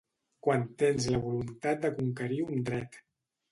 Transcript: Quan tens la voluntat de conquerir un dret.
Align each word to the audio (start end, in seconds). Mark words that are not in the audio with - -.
Quan 0.45 0.63
tens 0.83 1.07
la 1.17 1.19
voluntat 1.27 1.85
de 1.85 1.93
conquerir 2.01 2.43
un 2.49 2.67
dret. 2.73 3.01